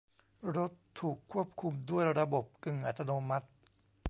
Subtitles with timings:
[0.55, 3.47] รถถูกควบคุมด้วยระบบกึ่งอัตโนมัติ